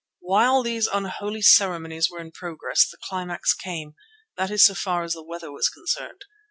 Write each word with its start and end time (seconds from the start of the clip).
While 0.21 0.63
these 0.63 0.87
unholy 0.87 1.43
ceremonies 1.43 2.09
were 2.09 2.17
in 2.21 2.31
progress 2.31 2.89
the 2.89 2.97
climax 3.03 3.53
came, 3.53 3.93
that 4.35 4.49
is 4.49 4.65
so 4.65 4.73
far 4.73 5.03
as 5.03 5.13
the 5.13 5.21
weather 5.21 5.51
was 5.51 5.69
concerned. 5.69 6.25